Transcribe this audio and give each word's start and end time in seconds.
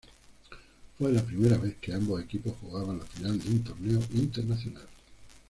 Fue 0.97 1.11
la 1.11 1.21
primera 1.23 1.59
vez 1.59 1.75
que 1.79 1.93
ambos 1.93 2.19
equipos 2.23 2.55
jugaban 2.59 2.97
la 2.97 3.05
final 3.05 3.37
de 3.39 3.49
un 3.51 3.63
torneo 3.63 4.01
internacional. 4.15 4.87